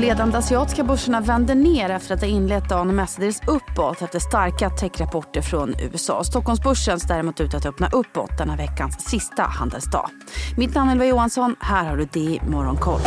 [0.00, 5.42] ledande asiatiska börserna vänder ner efter att ha inlett dagen mestadels uppåt efter starka techrapporter
[5.42, 6.24] från USA.
[6.24, 10.10] Stockholmsbörsen ser däremot ut att öppna uppåt denna veckans sista handelsdag.
[10.56, 11.56] Mitt namn är Ylva Johansson.
[11.60, 13.00] Här har du det Morgonkoll.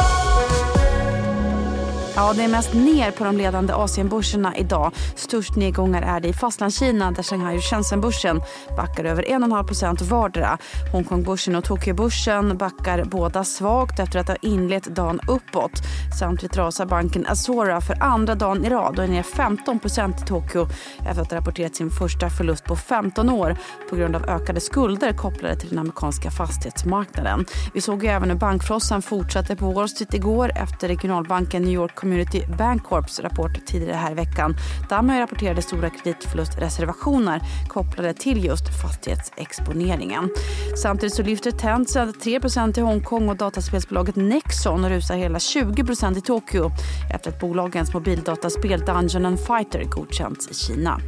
[2.16, 4.92] Ja, det är mest ner på de ledande Asienbörserna idag.
[5.16, 8.42] Störst nedgångar är det i Fastlandskina där Shanghai och Shenzhenbörsen
[8.78, 10.58] backar över 1,5 vardera.
[10.92, 15.72] Hongkongbörsen och Tokyobörsen backar båda svagt efter att ha inlett dagen uppåt.
[16.20, 19.80] Samtidigt rasar banken Azora för andra dagen i rad och är ner 15
[20.24, 20.68] i Tokyo
[21.10, 23.58] efter att ha rapporterat sin första förlust på 15 år
[23.90, 27.46] på grund av ökade skulder kopplade till den amerikanska fastighetsmarknaden.
[27.74, 32.03] Vi såg ju även hur bankfrossan fortsatte på Wall Street igår efter regionalbanken New York
[32.04, 34.56] Community Bancorps rapport tidigare här i veckan
[34.90, 40.30] där rapporterade stora kreditförlustreservationer kopplade till just fastighetsexponeringen.
[40.82, 46.72] Samtidigt så lyfter Tencent 3% i Hongkong och dataspelsbolaget Nexon rusar hela 20% i Tokyo
[47.14, 51.00] efter att bolagens mobildataspel Dungeon and Fighter godkänts i Kina.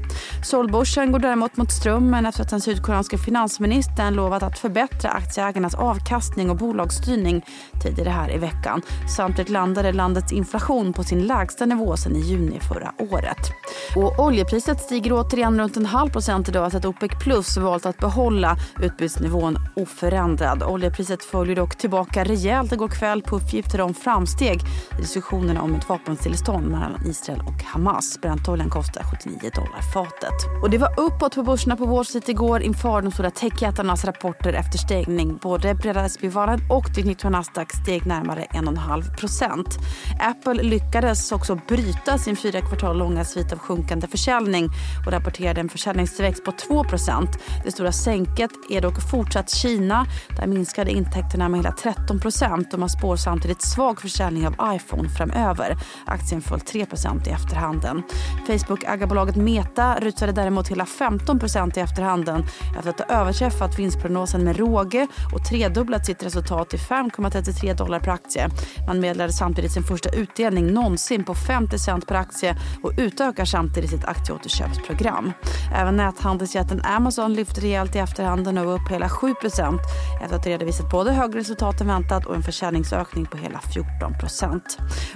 [0.43, 6.49] Solbörsen går däremot mot strömmen efter att den sydkoreanska finansministern lovat att förbättra aktieägarnas avkastning
[6.49, 7.45] och bolagsstyrning
[7.83, 8.81] tidigare här i veckan.
[9.15, 13.51] Samtidigt landade landets inflation inflation på sin lägsta nivå sedan i juni förra året.
[13.95, 17.97] Och oljepriset stiger återigen runt en halv procent idag efter att OPEC plus valt att
[17.97, 20.63] behålla utbudsnivån oförändrad.
[20.63, 24.59] Oljepriset följer dock tillbaka rejält igår kväll på uppgifter om framsteg
[24.97, 28.19] i diskussionerna om ett vapenstillestånd mellan Israel och Hamas.
[28.21, 30.63] Brentoljan kostar 79 dollar fatet.
[30.63, 34.53] Och det var uppåt på börserna på Wall Street igår inför de stora techjättarnas rapporter
[34.53, 35.37] efter stängning.
[35.41, 39.77] Både breda SP-valen och det 19 Nasdaq steg närmare 1,5 procent.
[40.19, 44.69] Apple lyckades också bryta sin fyra kvartal långa svit av sjunkande försäljning
[45.05, 47.27] och rapporterade en försäljningstillväxt på 2%
[47.65, 50.05] Det stora sänket är dock fortsatt Kina.
[50.37, 55.77] Där minskade intäkterna med hela 13% och man spår samtidigt svag försäljning av iPhone framöver.
[56.05, 58.03] Aktien föll 3% i efterhanden.
[58.47, 62.45] Facebook-ägarbolaget Meta rusade däremot hela 15% i efterhanden
[62.77, 68.11] efter att ha överträffat vinstprognosen med råge och tredubblat sitt resultat till 5,33 dollar per
[68.11, 68.49] aktie.
[68.87, 73.45] Man meddelade samtidigt sin första utdelning utdelning någonsin på 50 cent per aktie och utökar
[73.45, 75.33] samtidigt sitt aktieåterköpsprogram.
[75.73, 79.79] Även näthandelsjätten Amazon lyfter rejält i efterhanden och upp hela 7%
[80.21, 84.61] efter att ha redovisat både högre resultat än väntat och en försäljningsökning på hela 14%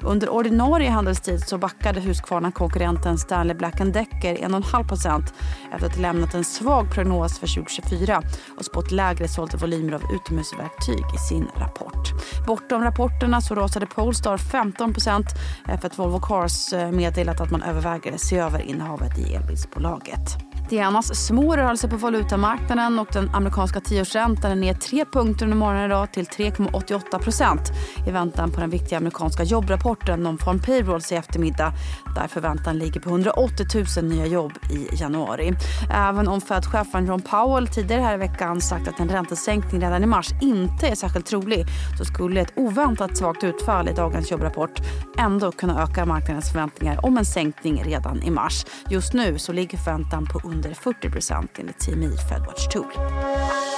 [0.01, 5.33] Under ordinarie handelstid så backade Husqvarna-konkurrenten Stanley Black Decker 1,5%
[5.73, 8.21] efter att ha lämnat en svag prognos för 2024
[8.57, 12.09] och spått lägre sålda volymer av utomhusverktyg i sin rapport.
[12.47, 14.93] Bortom rapporterna så rasade Polestar 15
[15.67, 19.35] Eh, efter att Volvo Cars eh, meddelat att man överväger att se över innehavet i
[19.35, 20.48] elbilsbolaget.
[20.69, 25.46] Det är annars små rörelser på valutamarknaden och den amerikanska tioårsräntan är ner tre punkter
[25.46, 27.62] under morgonen idag till 3,88 procent
[28.07, 31.74] i väntan på den viktiga amerikanska jobbrapporten om farm payrolls i eftermiddag
[32.16, 33.66] där förväntan ligger på 180
[33.97, 35.53] 000 nya jobb i januari.
[35.94, 40.06] Även om Fed-chefen Ron Powell tidigare här i veckan sagt att en räntesänkning redan i
[40.06, 41.66] mars inte är särskilt trolig
[41.97, 44.81] så skulle ett oväntat svagt utfall i dagens jobbrapport
[45.18, 48.66] ändå kunna öka marknadens förväntningar om en sänkning redan i mars.
[48.90, 52.91] Just nu så ligger förväntan på under 40 procent enligt TMI Fedwatch Tool.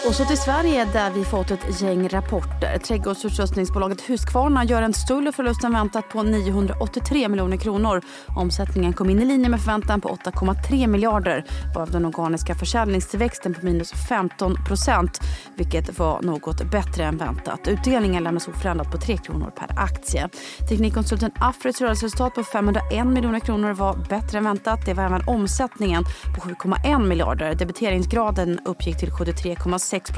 [0.07, 2.77] Och så till Sverige där vi fått ett gäng rapporter.
[2.77, 8.01] Trädgårdsutrustningsbolaget Husqvarna gör en större förlust än väntat på 983 miljoner kronor.
[8.27, 11.45] Omsättningen kom in i linje med förväntan på 8,3 miljarder
[11.75, 15.19] varav den organiska försäljningstillväxten på minus 15 procent
[15.55, 17.67] vilket var något bättre än väntat.
[17.67, 20.29] Utdelningen lämnas oförändrad på 3 kronor per aktie.
[20.69, 24.85] Teknikkonsulten Afrys rörelseresultat på 501 miljoner kronor var bättre än väntat.
[24.85, 26.03] Det var även omsättningen
[26.35, 27.55] på 7,1 miljarder.
[27.55, 30.11] Debiteringsgraden uppgick till 73,6 6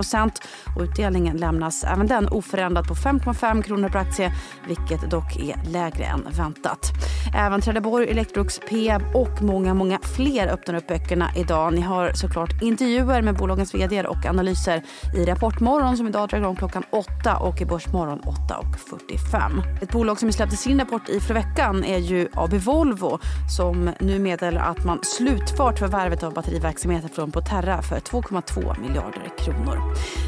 [0.76, 4.34] och utdelningen lämnas även den oförändrad på 5,5 kronor per aktie
[4.68, 6.92] vilket dock är lägre än väntat.
[7.36, 11.74] Även Trelleborg, Electrolux, Peab och många, många fler öppnar upp böckerna idag.
[11.74, 14.84] Ni har såklart intervjuer med bolagens vd och analyser
[15.16, 19.81] i Rapportmorgon som idag drar igång klockan 8 och i Börsmorgon 8.45.
[19.81, 23.19] Ett bolag som släppte sin rapport i förra veckan är ju AB Volvo
[23.58, 29.62] som nu meddelar att man slutfört förvärvet av batteriverksamheten från Proterra för 2,2 miljarder kronor
[29.63, 29.81] kvinnor.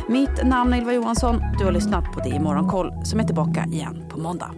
[0.09, 1.41] Mitt namn är Ylva Johansson.
[1.59, 4.51] Du har lyssnat på Det i Morgonkoll som är tillbaka igen på måndag.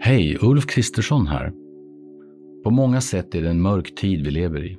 [0.00, 1.52] Hej, Ulf Kristersson här.
[2.64, 4.78] På många sätt är det en mörk tid vi lever i.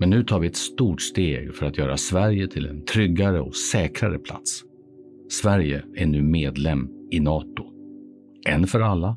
[0.00, 3.56] Men nu tar vi ett stort steg för att göra Sverige till en tryggare och
[3.56, 4.62] säkrare plats.
[5.30, 7.64] Sverige är nu medlem i Nato.
[8.46, 9.16] En för alla,